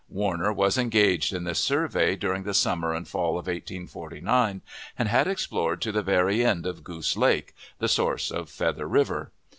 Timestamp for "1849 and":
3.45-5.07